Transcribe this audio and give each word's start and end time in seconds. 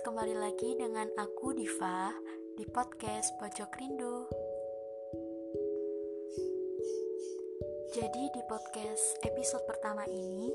kembali 0.00 0.32
lagi 0.32 0.80
dengan 0.80 1.12
aku 1.12 1.52
Diva 1.52 2.08
di 2.56 2.64
podcast 2.64 3.36
Pojok 3.36 3.68
Rindu. 3.76 4.24
Jadi 7.92 8.32
di 8.32 8.40
podcast 8.48 9.20
episode 9.20 9.60
pertama 9.68 10.08
ini, 10.08 10.48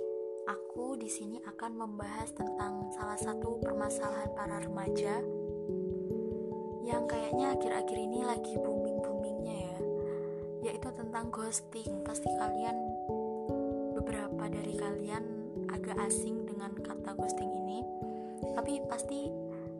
aku 0.50 0.97
di 0.97 1.05
sini 1.05 1.38
akan 1.45 1.77
membahas 1.77 2.34
tentang 2.34 2.89
salah 2.97 3.21
satu 3.21 3.61
permasalahan 3.61 4.34
para 4.34 4.66
remaja 4.66 5.21
yang 6.82 7.05
kayaknya 7.05 7.54
akhir-akhir 7.54 7.98
ini 8.02 8.25
lagi 8.25 8.57
booming-boomingnya 8.57 9.57
ya, 9.62 9.77
yaitu 10.73 10.89
tentang 10.98 11.30
ghosting. 11.30 12.02
Pasti 12.02 12.34
kalian 12.41 12.77
beberapa 13.93 14.50
dari 14.50 14.73
kalian 14.73 15.21
agak 15.69 16.01
asing 16.01 16.50
dengan 16.50 16.73
kata 16.82 17.14
ghosting 17.14 17.54
ini 17.54 17.86
tapi 18.55 18.82
pasti 18.87 19.29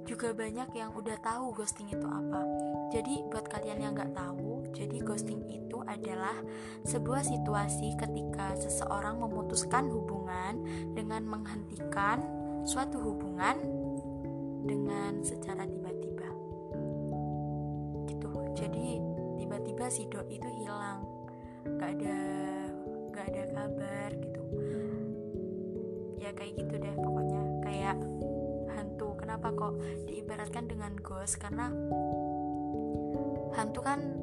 juga 0.05 0.32
banyak 0.32 0.70
yang 0.77 0.94
udah 0.94 1.18
tahu 1.20 1.52
ghosting 1.58 1.90
itu 1.90 2.05
apa. 2.05 2.41
Jadi 2.94 3.26
buat 3.27 3.50
kalian 3.50 3.82
yang 3.82 3.94
nggak 3.98 4.14
tahu 4.14 4.55
jadi 4.76 4.98
ghosting 5.02 5.40
itu 5.48 5.80
adalah 5.88 6.36
sebuah 6.84 7.23
situasi 7.23 7.95
ketika 7.95 8.59
seseorang 8.59 9.23
memutuskan 9.23 9.88
hubungan 9.88 10.59
dengan 10.91 11.23
menghentikan 11.23 12.20
suatu 12.68 13.00
hubungan 13.00 13.55
dengan 14.68 15.23
secara 15.23 15.64
tiba-tiba. 15.64 16.28
Gitu. 18.12 18.31
Jadi 18.58 19.00
tiba-tiba 19.40 19.86
si 19.88 20.03
doi 20.12 20.28
itu 20.28 20.50
hilang. 20.59 21.08
Nggak 21.66 21.90
ada 22.02 22.17
nggak 23.16 23.26
ada 23.31 23.44
kabar 23.56 24.09
gitu. 24.12 24.44
Ya 26.20 26.36
kayak 26.36 26.53
gitu 26.59 26.75
deh 26.84 26.95
pokoknya. 27.00 27.42
Kayak 27.64 27.97
kenapa 29.26 29.50
kok 29.58 29.73
diibaratkan 30.06 30.70
dengan 30.70 30.94
ghost? 31.02 31.42
Karena 31.42 31.73
hantu 33.58 33.81
kan 33.81 34.14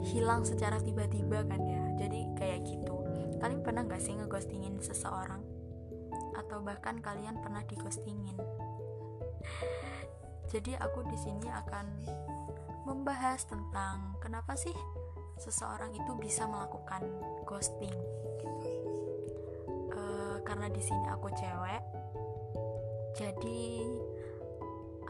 hilang 0.00 0.48
secara 0.48 0.80
tiba-tiba 0.80 1.44
kan 1.44 1.60
ya. 1.60 1.84
Jadi 2.00 2.32
kayak 2.32 2.64
gitu. 2.64 3.04
Kalian 3.44 3.60
pernah 3.60 3.84
gak 3.84 4.00
sih 4.00 4.16
ngeghostingin 4.16 4.80
seseorang? 4.80 5.44
Atau 6.32 6.64
bahkan 6.64 7.04
kalian 7.04 7.44
pernah 7.44 7.60
dighostingin? 7.68 8.40
Jadi 10.52 10.72
aku 10.80 11.04
di 11.04 11.20
sini 11.20 11.52
akan 11.52 11.86
membahas 12.88 13.44
tentang 13.44 14.16
kenapa 14.24 14.56
sih 14.56 14.72
seseorang 15.36 15.92
itu 15.92 16.12
bisa 16.16 16.48
melakukan 16.48 17.04
ghosting 17.44 17.92
gitu. 18.40 18.48
Uh, 19.92 20.40
karena 20.48 20.72
di 20.72 20.80
sini 20.80 21.04
aku 21.12 21.28
cewek 21.36 21.89
jadi 23.14 23.82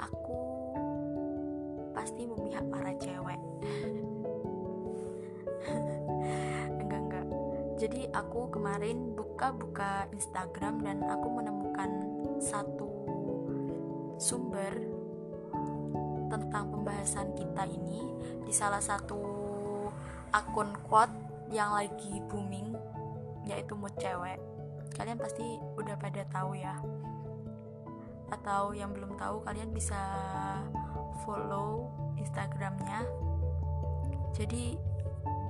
aku 0.00 0.40
pasti 1.92 2.24
memihak 2.24 2.64
para 2.72 2.92
cewek. 2.96 3.40
Enggak 6.80 7.00
enggak. 7.04 7.26
Jadi 7.76 8.00
aku 8.12 8.48
kemarin 8.48 9.12
buka-buka 9.12 10.08
Instagram 10.12 10.80
dan 10.80 11.04
aku 11.04 11.28
menemukan 11.28 11.90
satu 12.40 12.88
sumber 14.16 14.72
tentang 16.32 16.72
pembahasan 16.72 17.36
kita 17.36 17.68
ini 17.68 18.04
di 18.44 18.52
salah 18.52 18.80
satu 18.80 19.20
akun 20.32 20.72
quote 20.88 21.12
yang 21.52 21.72
lagi 21.74 22.20
booming 22.28 22.72
yaitu 23.44 23.76
mood 23.76 23.92
cewek. 24.00 24.40
Kalian 24.96 25.20
pasti 25.20 25.44
udah 25.76 25.96
pada 25.96 26.24
tahu 26.28 26.56
ya 26.56 26.76
atau 28.30 28.72
yang 28.72 28.94
belum 28.94 29.18
tahu 29.18 29.42
kalian 29.44 29.74
bisa 29.74 29.98
follow 31.26 31.90
instagramnya. 32.16 33.04
Jadi 34.34 34.78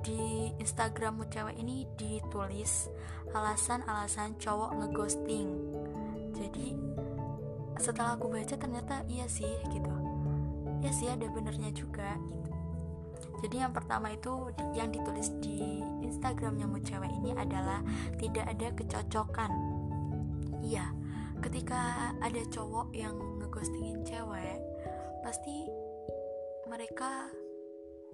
di 0.01 0.49
instagram 0.57 1.21
cewek 1.29 1.55
ini 1.61 1.85
ditulis 1.93 2.89
alasan-alasan 3.31 4.35
cowok 4.41 4.81
ngeghosting. 4.81 5.47
Jadi 6.33 6.73
setelah 7.77 8.17
aku 8.17 8.33
baca 8.33 8.55
ternyata 8.57 9.05
iya 9.07 9.29
sih 9.29 9.53
gitu. 9.69 9.93
Ya 10.81 10.89
sih 10.89 11.07
ada 11.07 11.29
benernya 11.29 11.69
juga 11.69 12.17
gitu. 12.17 12.49
Jadi 13.45 13.55
yang 13.61 13.73
pertama 13.73 14.09
itu 14.13 14.49
yang 14.73 14.89
ditulis 14.89 15.29
di 15.41 15.85
instagramnya 16.01 16.65
mu 16.65 16.81
cewek 16.81 17.09
ini 17.21 17.37
adalah 17.37 17.85
tidak 18.17 18.49
ada 18.49 18.67
kecocokan. 18.73 19.51
Iya 20.61 21.00
ketika 21.41 22.13
ada 22.21 22.41
cowok 22.53 22.93
yang 22.93 23.17
ngeghostingin 23.41 24.05
cewek 24.05 24.61
pasti 25.25 25.65
mereka 26.69 27.27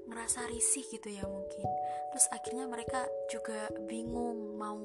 ngerasa 0.08 0.48
risih 0.48 0.88
gitu 0.88 1.12
ya 1.12 1.28
mungkin. 1.28 1.68
Terus 2.16 2.26
akhirnya 2.32 2.66
mereka 2.66 3.04
juga 3.28 3.68
bingung 3.86 4.56
mau 4.56 4.80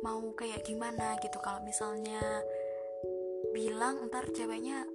mau 0.00 0.22
kayak 0.32 0.64
gimana 0.64 1.20
gitu. 1.20 1.36
Kalau 1.44 1.60
misalnya 1.62 2.20
bilang 3.52 4.08
ntar 4.08 4.24
ceweknya 4.32 4.88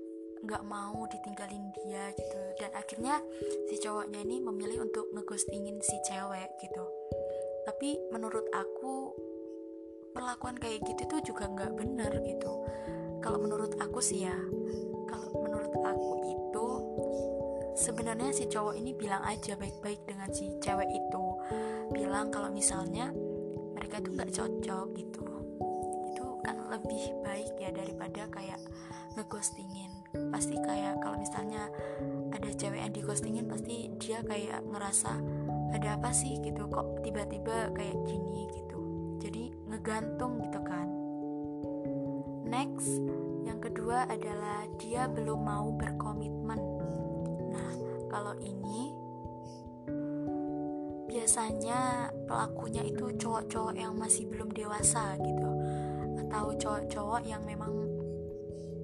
nggak 0.44 0.64
mau 0.68 1.06
ditinggalin 1.08 1.72
dia 1.78 2.12
gitu. 2.18 2.40
Dan 2.60 2.74
akhirnya 2.76 3.22
si 3.70 3.80
cowoknya 3.80 4.20
ini 4.26 4.42
memilih 4.44 4.84
untuk 4.90 5.08
ngeghostingin 5.14 5.80
si 5.80 5.96
cewek 6.10 6.50
gitu. 6.60 6.84
Tapi 7.64 7.96
menurut 8.12 8.44
aku 8.52 9.16
perlakuan 10.14 10.56
kayak 10.62 10.86
gitu 10.86 11.10
tuh 11.10 11.22
juga 11.26 11.50
nggak 11.50 11.74
bener 11.74 12.12
gitu. 12.22 12.52
Kalau 13.20 13.42
menurut 13.42 13.74
aku 13.82 14.00
sih 14.00 14.30
ya 14.30 14.38
kalau 15.10 15.30
menurut 15.42 15.74
aku 15.82 16.10
itu 16.30 16.68
sebenarnya 17.74 18.30
si 18.30 18.46
cowok 18.46 18.78
ini 18.78 18.94
bilang 18.94 19.26
aja 19.26 19.58
baik-baik 19.58 20.06
dengan 20.06 20.30
si 20.30 20.54
cewek 20.62 20.88
itu. 20.94 21.26
Bilang 21.90 22.30
kalau 22.30 22.54
misalnya 22.54 23.10
mereka 23.74 24.00
tuh 24.06 24.14
nggak 24.14 24.32
cocok 24.32 24.86
gitu. 24.94 25.26
Itu 26.14 26.26
kan 26.46 26.62
lebih 26.70 27.18
baik 27.26 27.58
ya 27.58 27.74
daripada 27.74 28.30
kayak 28.30 28.62
ngeghostingin. 29.18 29.92
Pasti 30.30 30.62
kayak 30.62 31.02
kalau 31.02 31.18
misalnya 31.18 31.74
ada 32.30 32.50
cewek 32.54 32.86
yang 32.86 32.94
dighostingin 32.94 33.50
pasti 33.50 33.90
dia 33.98 34.22
kayak 34.22 34.62
ngerasa 34.70 35.18
ada 35.74 35.98
apa 35.98 36.14
sih? 36.14 36.38
gitu. 36.38 36.70
Kok 36.70 37.02
tiba-tiba 37.02 37.74
kayak 37.74 37.98
gini 38.06 38.46
gitu 38.54 38.63
ngegantung 39.74 40.38
gitu 40.46 40.62
kan. 40.62 40.86
Next 42.46 43.02
yang 43.42 43.58
kedua 43.58 44.06
adalah 44.06 44.70
dia 44.78 45.10
belum 45.10 45.42
mau 45.42 45.74
berkomitmen. 45.74 46.62
Nah 47.50 47.72
kalau 48.14 48.38
ini 48.38 48.94
biasanya 51.10 52.14
pelakunya 52.30 52.86
itu 52.86 53.18
cowok-cowok 53.18 53.74
yang 53.74 53.98
masih 53.98 54.30
belum 54.30 54.54
dewasa 54.54 55.18
gitu. 55.18 55.50
Atau 56.22 56.54
cowok-cowok 56.54 57.22
yang 57.26 57.42
memang 57.42 57.74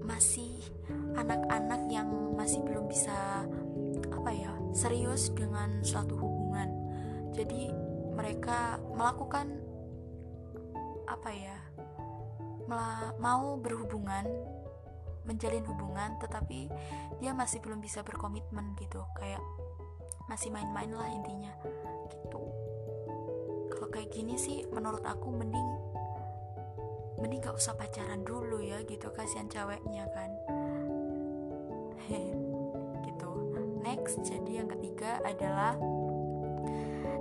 masih 0.01 0.57
anak-anak 1.13 1.85
yang 1.93 2.09
masih 2.33 2.65
belum 2.65 2.89
bisa 2.89 3.45
apa 4.09 4.31
ya 4.33 4.57
serius 4.73 5.29
dengan 5.37 5.85
suatu 5.85 6.17
hubungan. 6.17 6.73
Jadi 7.37 7.69
mereka 8.17 8.81
melakukan 8.97 9.68
apa 11.19 11.35
ya 11.35 11.57
mau 13.19 13.59
berhubungan 13.59 14.23
menjalin 15.27 15.67
hubungan 15.67 16.15
tetapi 16.23 16.71
dia 17.19 17.35
masih 17.35 17.59
belum 17.59 17.83
bisa 17.83 18.01
berkomitmen 18.07 18.73
gitu 18.79 19.03
kayak 19.19 19.43
masih 20.31 20.53
main-main 20.53 20.93
lah 20.93 21.09
intinya 21.09 21.51
gitu. 22.09 22.41
Kalau 23.73 23.89
kayak 23.89 24.13
gini 24.13 24.37
sih 24.37 24.63
menurut 24.69 25.01
aku 25.03 25.27
mending 25.33 25.69
mending 27.19 27.43
gak 27.43 27.57
usah 27.57 27.75
pacaran 27.75 28.23
dulu 28.23 28.63
ya 28.63 28.79
gitu 28.85 29.09
kasihan 29.11 29.49
ceweknya 29.51 30.07
kan. 30.15 30.31
Gitu. 33.05 33.29
Next 33.85 34.21
jadi 34.25 34.63
yang 34.63 34.69
ketiga 34.69 35.21
adalah 35.21 35.77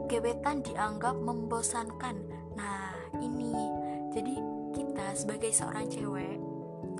gebetan 0.08 0.64
dianggap 0.64 1.16
membosankan. 1.16 2.16
Nah 2.56 2.96
ini 3.20 3.77
jadi 4.18 4.34
kita 4.74 5.06
sebagai 5.14 5.54
seorang 5.54 5.86
cewek 5.86 6.42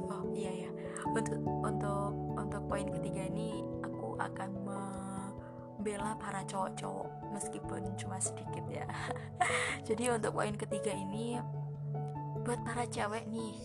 oh 0.06 0.22
iya 0.38 0.66
ya 0.66 0.70
untuk 1.10 1.42
untuk 1.42 2.14
untuk 2.38 2.62
poin 2.70 2.86
ketiga 2.86 3.26
ini 3.26 3.66
aku 3.82 4.14
akan 4.22 4.50
membela 4.62 6.14
para 6.22 6.46
cowok-cowok 6.46 7.10
meskipun 7.34 7.82
cuma 7.98 8.22
sedikit 8.22 8.62
ya. 8.70 8.86
Jadi 9.88 10.14
untuk 10.14 10.38
poin 10.38 10.54
ketiga 10.54 10.94
ini 10.94 11.42
buat 12.46 12.62
para 12.62 12.86
cewek 12.86 13.26
nih 13.26 13.58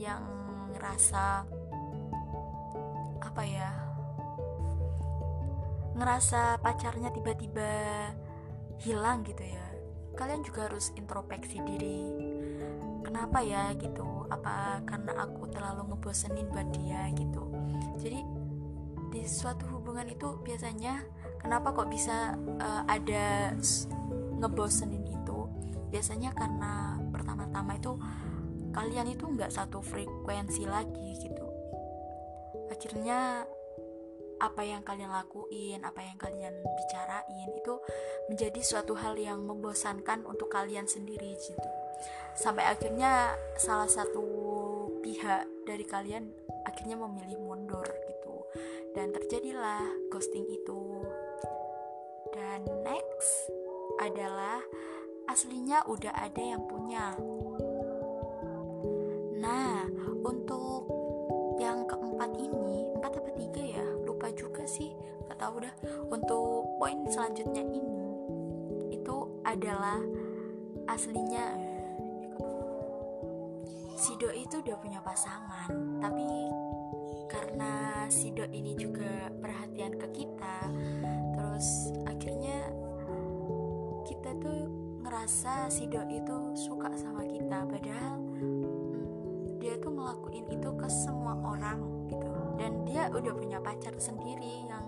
yang 0.00 0.24
ngerasa 0.72 1.44
apa 3.20 3.42
ya 3.44 3.70
ngerasa 5.94 6.58
pacarnya 6.58 7.12
tiba-tiba 7.12 7.70
hilang 8.80 9.22
gitu 9.28 9.44
ya. 9.44 9.66
Kalian 10.16 10.40
juga 10.46 10.70
harus 10.70 10.94
introspeksi 10.96 11.58
diri 11.62 12.33
kenapa 13.04 13.44
ya 13.44 13.76
gitu? 13.76 14.24
Apa 14.32 14.80
karena 14.88 15.12
aku 15.20 15.46
terlalu 15.52 15.92
ngebosenin 15.92 16.48
buat 16.48 16.68
dia 16.72 17.12
gitu? 17.12 17.44
Jadi 18.00 18.20
di 19.14 19.22
suatu 19.28 19.68
hubungan 19.70 20.08
itu 20.10 20.40
biasanya 20.42 21.04
kenapa 21.38 21.70
kok 21.70 21.92
bisa 21.92 22.34
uh, 22.58 22.82
ada 22.88 23.52
ngebosenin 24.40 25.04
itu? 25.06 25.38
Biasanya 25.92 26.34
karena 26.34 26.98
pertama-tama 27.12 27.78
itu 27.78 27.94
kalian 28.74 29.14
itu 29.14 29.28
nggak 29.30 29.54
satu 29.54 29.78
frekuensi 29.78 30.66
lagi 30.66 31.14
gitu. 31.22 31.46
Akhirnya 32.72 33.46
apa 34.42 34.66
yang 34.66 34.82
kalian 34.82 35.14
lakuin, 35.14 35.80
apa 35.86 36.02
yang 36.02 36.18
kalian 36.18 36.52
bicarain 36.74 37.48
itu 37.54 37.74
menjadi 38.26 38.60
suatu 38.66 38.98
hal 38.98 39.14
yang 39.14 39.46
membosankan 39.46 40.26
untuk 40.26 40.50
kalian 40.50 40.90
sendiri 40.90 41.38
gitu. 41.38 41.70
Sampai 42.34 42.66
akhirnya 42.66 43.38
salah 43.54 43.86
satu 43.86 44.24
pihak 45.00 45.46
dari 45.68 45.86
kalian 45.86 46.26
akhirnya 46.66 46.98
memilih 46.98 47.38
mundur 47.40 47.86
gitu. 47.86 48.34
Dan 48.96 49.14
terjadilah 49.14 50.10
ghosting 50.10 50.46
itu. 50.50 51.04
Dan 52.34 52.66
next 52.82 53.52
adalah 54.02 54.58
aslinya 55.30 55.86
udah 55.86 56.12
ada 56.14 56.42
yang 56.42 56.62
punya. 56.66 57.14
Nah, 59.38 59.86
untuk 60.24 60.90
yang 61.62 61.86
keempat 61.86 62.34
ini, 62.34 62.90
empat 62.98 63.12
apa 63.22 63.30
tiga 63.38 63.62
ya? 63.62 63.86
Lupa 64.02 64.32
juga 64.34 64.66
sih, 64.66 64.90
gak 65.30 65.38
tahu 65.38 65.62
dah. 65.62 65.74
Untuk 66.10 66.74
poin 66.82 67.06
selanjutnya 67.06 67.62
ini, 67.62 68.02
itu 68.90 69.16
adalah 69.46 70.00
aslinya 70.90 71.63
si 73.94 74.18
doi 74.18 74.42
itu 74.42 74.58
udah 74.58 74.76
punya 74.82 75.00
pasangan, 75.00 75.70
tapi 76.02 76.26
karena 77.30 78.04
si 78.10 78.34
doi 78.34 78.50
ini 78.50 78.74
juga 78.74 79.30
perhatian 79.38 79.94
ke 79.98 80.08
kita, 80.10 80.70
terus 81.38 81.94
akhirnya 82.06 82.70
kita 84.04 84.30
tuh 84.38 84.60
ngerasa 85.06 85.70
si 85.70 85.86
doi 85.86 86.20
itu 86.20 86.36
suka 86.58 86.90
sama 86.98 87.22
kita, 87.24 87.64
padahal 87.64 88.18
dia 89.62 89.80
tuh 89.80 89.96
ngelakuin 89.96 90.46
itu 90.52 90.70
ke 90.76 90.88
semua 90.90 91.38
orang 91.40 91.80
gitu. 92.10 92.32
Dan 92.60 92.84
dia 92.84 93.08
udah 93.08 93.32
punya 93.32 93.58
pacar 93.58 93.96
sendiri 93.96 94.68
yang 94.68 94.84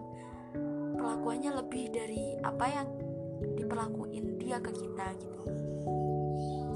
perlakuannya 0.99 1.51
lebih 1.63 1.91
dari 1.95 2.37
apa 2.45 2.67
yang 2.69 2.89
diperlakuin 3.57 4.37
dia 4.37 4.61
ke 4.61 4.71
kita 4.75 5.07
gitu. 5.17 5.43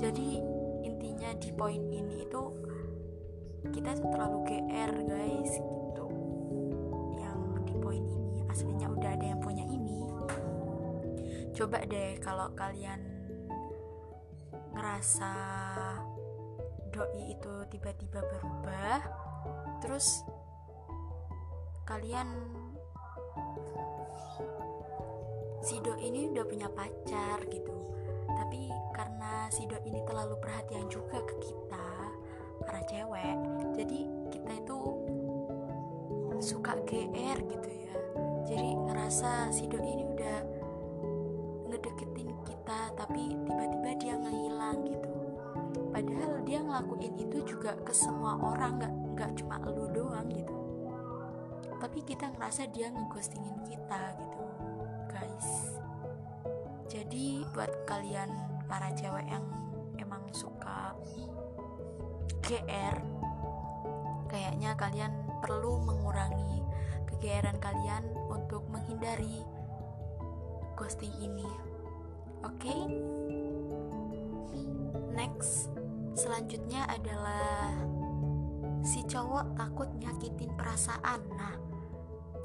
Jadi 0.01 0.60
di 1.37 1.51
poin 1.55 1.79
ini 1.79 2.27
itu 2.27 2.43
kita 3.71 3.93
terlalu 4.01 4.39
GR 4.49 4.93
guys 5.07 5.53
gitu. 5.61 6.07
Yang 7.19 7.39
di 7.69 7.75
poin 7.79 8.05
ini 8.05 8.43
aslinya 8.49 8.89
udah 8.91 9.11
ada 9.15 9.27
yang 9.27 9.41
punya 9.43 9.65
ini. 9.69 10.03
Coba 11.55 11.85
deh 11.85 12.17
kalau 12.19 12.51
kalian 12.57 13.21
ngerasa 14.75 15.33
doi 16.91 17.37
itu 17.37 17.55
tiba-tiba 17.71 18.21
berubah 18.23 18.99
terus 19.85 20.27
kalian 21.87 22.29
si 25.61 25.79
doi 25.85 26.01
ini 26.01 26.31
udah 26.33 26.45
punya 26.47 26.69
pacar 26.73 27.45
gitu 27.51 27.75
tapi 28.39 28.71
karena 28.95 29.49
si 29.51 29.67
doi 29.67 29.83
ini 29.87 30.01
terlalu 30.07 30.37
perhatian 30.39 30.87
juga 30.87 31.19
ke 31.25 31.35
kita 31.43 31.89
para 32.63 32.81
cewek 32.87 33.37
jadi 33.75 33.99
kita 34.31 34.53
itu 34.61 34.79
suka 36.41 36.73
GR 36.89 37.39
gitu 37.45 37.69
ya. 37.69 37.97
Jadi 38.49 38.71
ngerasa 38.73 39.53
si 39.53 39.69
doi 39.69 39.85
ini 39.85 40.05
udah 40.09 40.39
ngedeketin 41.69 42.33
kita 42.49 42.81
tapi 42.97 43.37
tiba-tiba 43.45 43.91
dia 44.01 44.15
ngehilang 44.17 44.79
gitu. 44.89 45.13
Padahal 45.93 46.41
dia 46.49 46.59
ngelakuin 46.65 47.15
itu 47.21 47.39
juga 47.45 47.77
ke 47.85 47.93
semua 47.93 48.41
orang 48.41 48.81
nggak 48.81 48.95
nggak 49.15 49.31
cuma 49.37 49.61
lu 49.69 49.87
doang 49.93 50.27
gitu. 50.33 50.57
Tapi 51.81 52.01
kita 52.05 52.33
ngerasa 52.37 52.69
dia 52.73 52.89
ngeghostingin 52.93 53.57
kita 53.65 54.17
gitu 54.17 54.41
guys 55.09 55.80
jadi 56.91 57.47
buat 57.55 57.71
kalian 57.87 58.35
para 58.67 58.91
cewek 58.99 59.23
yang 59.31 59.47
emang 60.03 60.27
suka 60.35 60.99
GR 62.43 62.97
kayaknya 64.27 64.75
kalian 64.75 65.15
perlu 65.39 65.79
mengurangi 65.87 66.67
kegeeran 67.07 67.63
kalian 67.63 68.03
untuk 68.27 68.67
menghindari 68.67 69.47
ghosting 70.75 71.15
ini. 71.23 71.47
Oke? 72.43 72.67
Okay? 72.67 72.83
next 75.11 75.69
selanjutnya 76.17 76.89
adalah 76.89 77.77
si 78.81 79.05
cowok 79.05 79.53
takut 79.53 79.89
nyakitin 80.01 80.49
perasaan. 80.57 81.21
Nah 81.37 81.55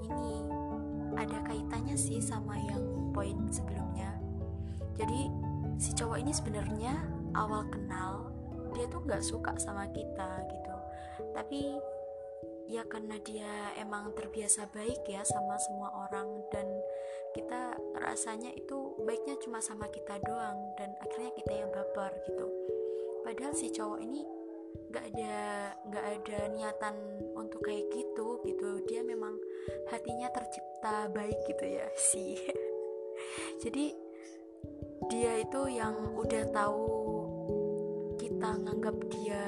ini 0.03 0.43
ada 1.15 1.39
kaitannya 1.47 1.95
sih 1.95 2.19
sama 2.19 2.59
yang 2.59 2.83
poin 3.15 3.47
sebelumnya 3.47 4.14
jadi 4.95 5.21
si 5.75 5.91
cowok 5.91 6.17
ini 6.23 6.31
sebenarnya 6.31 6.93
awal 7.35 7.67
kenal 7.67 8.31
dia 8.75 8.87
tuh 8.91 9.03
nggak 9.03 9.23
suka 9.23 9.55
sama 9.55 9.87
kita 9.91 10.43
gitu. 10.51 10.75
Tapi 11.31 11.79
ya 12.67 12.83
karena 12.89 13.15
dia 13.21 13.71
emang 13.79 14.11
terbiasa 14.17 14.67
baik 14.73 15.05
ya 15.05 15.21
sama 15.23 15.55
semua 15.61 15.89
orang 16.07 16.27
dan 16.49 16.67
kita 17.31 17.77
rasanya 18.01 18.51
itu 18.55 18.95
baiknya 19.05 19.37
cuma 19.43 19.61
sama 19.61 19.85
kita 19.91 20.17
doang 20.23 20.75
dan 20.79 20.91
akhirnya 20.99 21.31
kita 21.35 21.53
yang 21.55 21.71
baper 21.71 22.11
gitu. 22.27 22.47
Padahal 23.23 23.53
si 23.55 23.71
cowok 23.71 23.99
ini 24.03 24.23
nggak 24.91 25.05
ada 25.15 25.35
nggak 25.87 26.05
ada 26.19 26.39
niatan 26.51 26.95
untuk 27.35 27.63
kayak 27.63 27.87
gitu 27.95 28.43
gitu. 28.43 28.83
Dia 28.87 29.03
memang 29.07 29.39
hatinya 29.91 30.27
tercipta 30.31 31.07
baik 31.11 31.39
gitu 31.47 31.63
ya 31.63 31.87
sih. 32.11 32.39
Jadi 33.63 34.04
dia 35.09 35.41
itu 35.41 35.61
yang 35.69 35.93
udah 36.17 36.43
tahu 36.49 36.87
kita 38.17 38.49
nganggap 38.65 38.97
dia 39.11 39.43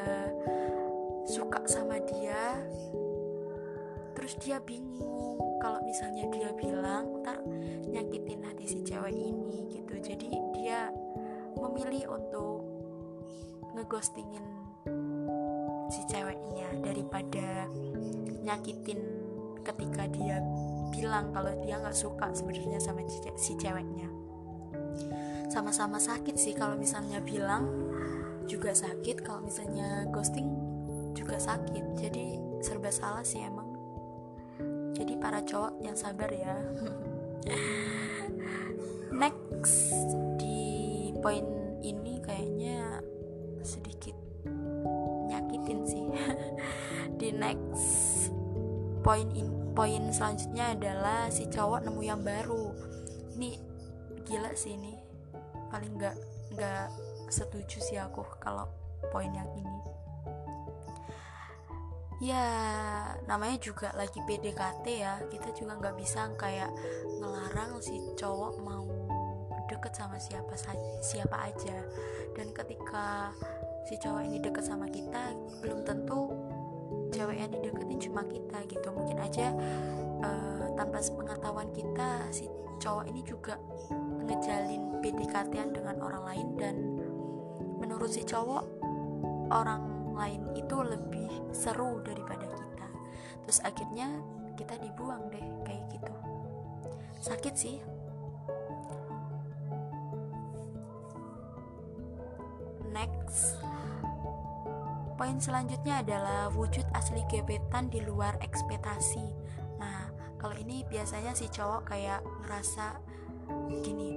suka 1.28 1.60
sama 1.66 1.98
dia 2.08 2.62
terus 4.14 4.38
dia 4.42 4.62
bingung 4.62 5.38
kalau 5.58 5.82
misalnya 5.84 6.26
dia 6.30 6.50
bilang 6.54 7.22
ntar 7.22 7.42
nyakitin 7.90 8.46
hati 8.46 8.66
si 8.70 8.80
cewek 8.86 9.14
ini 9.14 9.74
gitu. 9.74 9.94
Jadi 9.98 10.30
dia 10.54 10.90
memilih 11.58 12.14
untuk 12.14 12.62
ngeghostingin 13.74 14.46
si 15.88 16.02
ceweknya 16.10 16.70
daripada 16.82 17.70
nyakitin 18.46 19.00
ketika 19.66 20.08
dia 20.08 20.40
bilang 20.94 21.30
kalau 21.36 21.52
dia 21.60 21.78
nggak 21.82 21.96
suka 21.96 22.32
sebenarnya 22.32 22.80
sama 22.80 23.04
si 23.36 23.54
ceweknya 23.60 24.07
sama-sama 25.58 25.98
sakit 25.98 26.38
sih. 26.38 26.54
Kalau 26.54 26.78
misalnya 26.78 27.18
bilang 27.18 27.66
juga 28.46 28.78
sakit 28.78 29.26
kalau 29.26 29.42
misalnya 29.42 30.06
ghosting 30.14 30.46
juga 31.18 31.42
sakit. 31.42 31.98
Jadi 31.98 32.38
serba 32.62 32.94
salah 32.94 33.26
sih 33.26 33.42
emang. 33.42 33.74
Jadi 34.94 35.18
para 35.18 35.42
cowok 35.42 35.82
yang 35.82 35.98
sabar 35.98 36.30
ya. 36.30 36.54
Next 39.26 39.98
di 40.38 41.10
poin 41.26 41.42
ini 41.82 42.22
kayaknya 42.22 43.02
sedikit 43.66 44.14
nyakitin 45.26 45.80
sih. 45.90 46.06
Di 47.18 47.34
next 47.34 48.30
poin 49.02 49.26
in 49.34 49.74
poin 49.74 50.14
selanjutnya 50.14 50.78
adalah 50.78 51.34
si 51.34 51.50
cowok 51.50 51.82
nemu 51.82 52.02
yang 52.06 52.22
baru. 52.22 52.78
Ini 53.34 53.58
gila 54.22 54.54
sih 54.54 54.78
ini 54.78 54.97
paling 55.70 55.94
nggak 55.96 56.18
nggak 56.56 56.88
setuju 57.28 57.78
sih 57.84 58.00
aku 58.00 58.24
kalau 58.40 58.68
poin 59.12 59.30
yang 59.32 59.48
ini. 59.56 59.78
Ya 62.18 62.46
namanya 63.30 63.62
juga 63.62 63.94
lagi 63.94 64.18
PDKT 64.26 64.86
ya. 64.90 65.22
Kita 65.30 65.54
juga 65.54 65.78
nggak 65.78 65.96
bisa 66.02 66.26
kayak 66.34 66.72
ngelarang 67.22 67.78
si 67.78 68.02
cowok 68.18 68.54
mau 68.66 68.90
deket 69.70 69.94
sama 69.94 70.18
siapa 70.18 70.58
siapa 71.04 71.38
aja. 71.46 71.78
Dan 72.34 72.50
ketika 72.58 73.30
si 73.86 74.02
cowok 74.02 74.22
ini 74.26 74.42
deket 74.42 74.66
sama 74.66 74.90
kita 74.90 75.36
belum 75.62 75.86
tentu 75.86 76.47
yang 77.38 77.54
dideketin 77.54 78.00
cuma 78.10 78.26
kita 78.26 78.58
gitu. 78.66 78.88
Mungkin 78.90 79.18
aja 79.22 79.54
uh, 80.26 80.66
tanpa 80.74 80.98
sepengetahuan 81.00 81.70
kita 81.72 82.26
si 82.34 82.50
cowok 82.78 83.06
ini 83.10 83.22
juga 83.26 83.58
ngejalin 84.26 85.02
PDKT 85.02 85.54
dengan 85.74 85.98
orang 86.02 86.24
lain 86.26 86.48
dan 86.58 86.76
menurut 87.78 88.10
si 88.10 88.26
cowok 88.26 88.66
orang 89.54 90.14
lain 90.18 90.42
itu 90.58 90.78
lebih 90.82 91.30
seru 91.54 92.02
daripada 92.02 92.46
kita. 92.50 92.88
Terus 93.46 93.60
akhirnya 93.62 94.10
kita 94.58 94.76
dibuang 94.82 95.30
deh 95.30 95.46
kayak 95.66 95.86
gitu. 95.94 96.14
Sakit 97.22 97.54
sih. 97.54 97.78
Next 102.94 103.57
poin 105.18 105.42
selanjutnya 105.42 106.06
adalah 106.06 106.54
wujud 106.54 106.86
asli 106.94 107.26
gebetan 107.26 107.90
di 107.90 108.06
luar 108.06 108.38
ekspektasi. 108.46 109.26
Nah 109.82 110.14
kalau 110.38 110.54
ini 110.54 110.86
biasanya 110.86 111.34
si 111.34 111.50
cowok 111.50 111.90
kayak 111.90 112.22
ngerasa 112.46 113.02
gini 113.82 114.14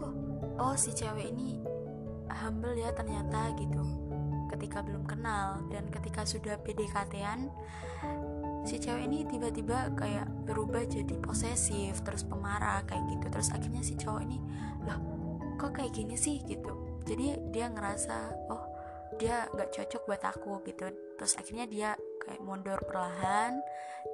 oh 0.00 0.12
oh 0.56 0.74
si 0.74 0.96
cewek 0.96 1.28
ini 1.28 1.60
humble 2.32 2.72
ya 2.72 2.96
ternyata 2.96 3.52
gitu. 3.60 3.84
Ketika 4.48 4.80
belum 4.80 5.04
kenal 5.04 5.60
dan 5.68 5.92
ketika 5.92 6.24
sudah 6.24 6.56
PDKT-an 6.64 7.52
si 8.64 8.80
cewek 8.80 9.04
ini 9.04 9.28
tiba-tiba 9.28 9.92
kayak 9.92 10.24
berubah 10.48 10.88
jadi 10.88 11.12
posesif 11.20 12.00
terus 12.00 12.24
pemarah 12.24 12.80
kayak 12.88 13.04
gitu. 13.12 13.28
Terus 13.28 13.52
akhirnya 13.52 13.84
si 13.84 14.00
cowok 14.00 14.20
ini 14.24 14.40
loh 14.88 14.98
kok 15.60 15.76
kayak 15.76 15.92
gini 15.92 16.16
sih? 16.16 16.40
gitu. 16.48 16.72
Jadi 17.04 17.52
dia 17.52 17.68
ngerasa 17.68 18.48
oh 18.48 18.73
dia 19.18 19.46
gak 19.52 19.70
cocok 19.72 20.02
buat 20.08 20.22
aku 20.22 20.52
gitu. 20.66 20.90
Terus 21.18 21.34
akhirnya 21.38 21.66
dia 21.70 21.90
kayak 22.22 22.42
mundur 22.42 22.80
perlahan 22.84 23.60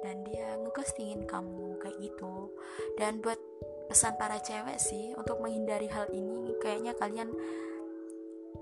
dan 0.03 0.15
dia 0.25 0.57
ngeghostingin 0.61 1.25
kamu 1.25 1.79
kayak 1.81 1.97
gitu. 1.99 2.53
Dan 2.95 3.19
buat 3.19 3.39
pesan 3.91 4.15
para 4.15 4.39
cewek 4.39 4.79
sih 4.79 5.11
untuk 5.19 5.43
menghindari 5.43 5.91
hal 5.91 6.07
ini 6.15 6.55
kayaknya 6.63 6.95
kalian 6.95 7.27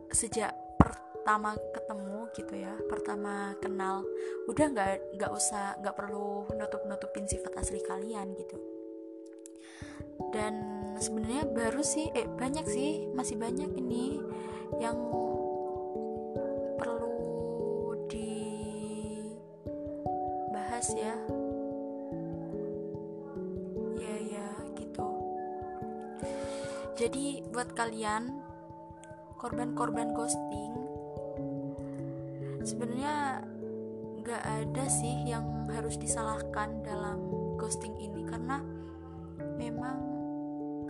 sejak 0.09 0.57
pertama 0.81 1.53
ketemu 1.69 2.25
gitu 2.33 2.53
ya 2.57 2.73
pertama 2.89 3.53
kenal 3.61 4.01
udah 4.49 4.65
nggak 4.73 5.13
nggak 5.13 5.29
usah 5.29 5.77
nggak 5.77 5.93
perlu 5.93 6.49
nutup 6.57 6.81
nutupin 6.89 7.29
sifat 7.29 7.53
asli 7.61 7.77
kalian 7.85 8.33
gitu. 8.33 8.57
Dan 10.33 10.53
sebenarnya 10.97 11.45
baru 11.45 11.85
sih 11.85 12.09
eh 12.17 12.25
banyak 12.25 12.65
sih 12.65 13.13
masih 13.13 13.37
banyak 13.37 13.69
ini 13.77 14.17
yang 14.81 14.97
ya. 20.95 21.15
Ya 23.99 24.15
ya 24.19 24.47
gitu. 24.77 25.07
Jadi 26.97 27.43
buat 27.51 27.73
kalian 27.73 28.33
korban-korban 29.39 30.11
ghosting 30.11 30.73
sebenarnya 32.63 33.41
nggak 34.19 34.43
ada 34.43 34.85
sih 34.91 35.25
yang 35.25 35.65
harus 35.71 35.97
disalahkan 35.97 36.83
dalam 36.85 37.17
ghosting 37.57 37.95
ini. 37.97 38.27
Karena 38.27 38.61
memang 39.57 39.97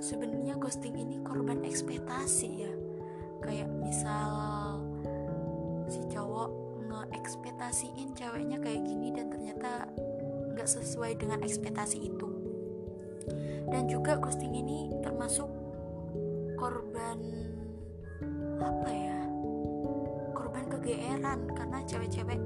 sebenarnya 0.04 0.60
ghosting 0.60 0.98
ini 1.00 1.24
korban 1.24 1.64
ekspektasi 1.64 2.50
ya. 2.68 2.74
Kayak 3.40 3.72
misal 3.80 4.32
si 5.88 6.04
cowok 6.12 6.52
ngeekspektasiin 6.90 8.18
ceweknya 8.18 8.58
kayak 8.58 8.82
gini 8.82 9.14
dan 9.14 9.30
ternyata 9.30 9.86
nggak 10.58 10.66
sesuai 10.66 11.22
dengan 11.22 11.46
ekspektasi 11.46 12.02
itu. 12.02 12.28
Dan 13.70 13.86
juga 13.86 14.18
ghosting 14.18 14.58
ini 14.58 14.90
termasuk 15.06 15.48
korban 16.58 17.22
apa 18.58 18.90
ya? 18.90 19.20
Kegeeran 20.70 21.50
karena 21.58 21.82
cewek-cewek 21.84 22.40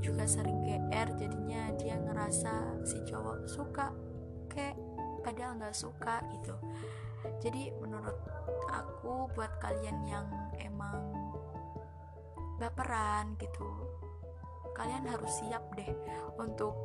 juga 0.00 0.24
sering 0.24 0.64
GR 0.64 1.08
jadinya 1.14 1.70
dia 1.76 2.00
ngerasa 2.02 2.82
si 2.88 2.98
cowok 3.04 3.46
suka 3.46 3.92
kayak 4.48 4.74
padahal 5.22 5.60
nggak 5.60 5.76
suka 5.76 6.24
gitu. 6.34 6.56
Jadi 7.38 7.70
menurut 7.78 8.16
aku 8.72 9.28
buat 9.36 9.54
kalian 9.60 10.02
yang 10.08 10.26
emang 10.58 11.29
baperan 12.60 13.40
gitu. 13.40 13.64
Kalian 14.76 15.08
harus 15.08 15.32
siap 15.40 15.64
deh 15.72 15.88
untuk 16.36 16.76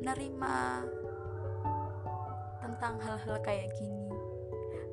nerima 0.00 0.88
tentang 2.64 2.96
hal-hal 3.04 3.36
kayak 3.44 3.68
gini. 3.76 4.08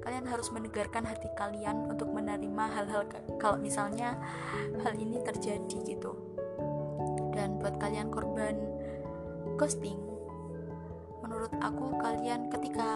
Kalian 0.04 0.28
harus 0.28 0.52
menegarkan 0.54 1.08
hati 1.08 1.32
kalian 1.34 1.90
untuk 1.90 2.12
menerima 2.12 2.66
hal-hal 2.70 3.08
kalau 3.40 3.58
misalnya 3.58 4.20
hal 4.84 4.94
ini 4.94 5.24
terjadi 5.24 5.78
gitu. 5.88 6.14
Dan 7.32 7.58
buat 7.64 7.80
kalian 7.80 8.12
korban 8.12 8.60
ghosting 9.56 10.16
menurut 11.26 11.50
aku 11.58 11.98
kalian 11.98 12.54
ketika 12.54 12.90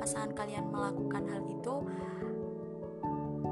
pasangan 0.00 0.32
kalian 0.32 0.72
melakukan 0.72 1.28
hal 1.28 1.44
itu 1.44 1.83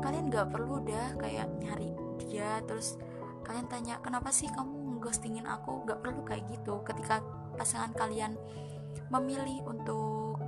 kalian 0.02 0.28
gak 0.28 0.50
perlu 0.50 0.82
dah 0.82 1.14
kayak 1.16 1.48
nyari 1.62 1.94
dia 2.18 2.58
terus 2.66 2.98
kalian 3.46 3.66
tanya 3.70 3.98
kenapa 4.02 4.30
sih 4.34 4.50
kamu 4.50 5.02
ghostingin 5.02 5.46
aku? 5.50 5.82
Gak 5.82 5.98
perlu 5.98 6.22
kayak 6.22 6.46
gitu. 6.46 6.78
Ketika 6.86 7.18
pasangan 7.58 7.90
kalian 7.98 8.38
memilih 9.10 9.60
untuk 9.66 10.38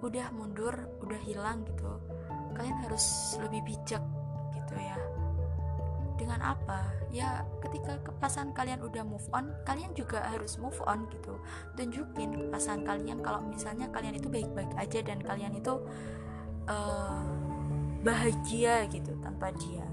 udah 0.00 0.32
mundur 0.32 0.72
udah 1.04 1.20
hilang 1.28 1.60
gitu 1.68 2.00
kalian 2.56 2.76
harus 2.84 3.36
lebih 3.40 3.60
bijak 3.64 4.00
gitu 4.52 4.74
ya. 4.76 4.96
Dengan 6.20 6.40
apa? 6.44 6.92
Ya 7.08 7.44
ketika 7.64 7.96
kepasangan 8.04 8.52
kalian 8.52 8.84
udah 8.84 9.00
move 9.04 9.24
on 9.32 9.52
kalian 9.64 9.96
juga 9.96 10.20
harus 10.28 10.60
move 10.60 10.76
on 10.84 11.08
gitu. 11.08 11.40
Tunjukin 11.76 12.36
ke 12.36 12.44
pasangan 12.52 12.84
kalian 12.84 13.24
kalau 13.24 13.40
misalnya 13.48 13.88
kalian 13.88 14.20
itu 14.20 14.28
baik-baik 14.28 14.72
aja 14.76 15.00
dan 15.00 15.24
kalian 15.24 15.56
itu 15.56 15.80
uh, 16.68 17.39
bahagia 18.00 18.88
gitu 18.88 19.12
tanpa 19.20 19.52
dia. 19.56 19.84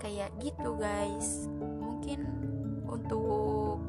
Kayak 0.00 0.32
gitu 0.40 0.76
guys. 0.76 1.48
Mungkin 1.60 2.24
untuk 2.88 3.80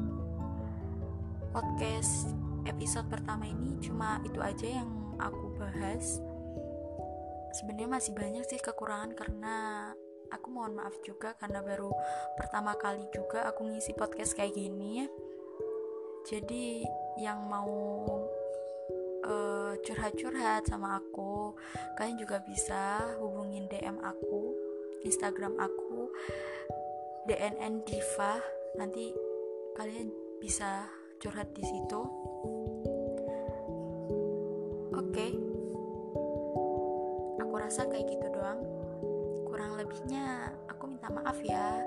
podcast 1.52 2.32
episode 2.68 3.08
pertama 3.08 3.48
ini 3.48 3.80
cuma 3.80 4.20
itu 4.24 4.40
aja 4.40 4.84
yang 4.84 4.90
aku 5.16 5.56
bahas. 5.56 6.20
Sebenarnya 7.56 7.88
masih 7.88 8.12
banyak 8.12 8.44
sih 8.44 8.60
kekurangan 8.60 9.16
karena 9.16 9.56
aku 10.28 10.52
mohon 10.52 10.76
maaf 10.76 10.92
juga 11.00 11.32
karena 11.40 11.64
baru 11.64 11.88
pertama 12.36 12.76
kali 12.76 13.08
juga 13.08 13.48
aku 13.48 13.64
ngisi 13.64 13.96
podcast 13.96 14.36
kayak 14.36 14.52
gini 14.52 15.04
ya. 15.04 15.06
Jadi 16.28 16.84
yang 17.24 17.48
mau 17.48 17.72
uh, 19.28 19.72
curhat-curhat 19.84 20.64
sama 20.64 20.98
aku. 20.98 21.52
Kalian 22.00 22.16
juga 22.16 22.40
bisa 22.42 23.04
hubungin 23.20 23.68
DM 23.68 24.00
aku 24.00 24.56
Instagram 25.04 25.54
aku 25.60 26.08
DNN 27.28 27.84
Diva. 27.84 28.40
Nanti 28.80 29.12
kalian 29.76 30.08
bisa 30.40 30.88
curhat 31.20 31.52
di 31.52 31.62
situ. 31.62 32.00
Oke. 34.96 35.28
Aku 37.38 37.54
rasa 37.54 37.86
kayak 37.86 38.08
gitu 38.08 38.26
doang. 38.32 38.64
Kurang 39.46 39.76
lebihnya 39.76 40.56
aku 40.66 40.90
minta 40.90 41.12
maaf 41.12 41.38
ya. 41.44 41.84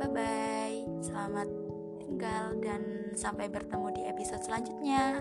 Bye 0.00 0.08
bye 0.08 0.78
selamat 1.04 1.48
tinggal 2.00 2.56
dan 2.64 3.12
sampai 3.12 3.48
bertemu 3.52 3.88
di 3.92 4.02
episode 4.08 4.40
selanjutnya 4.44 5.20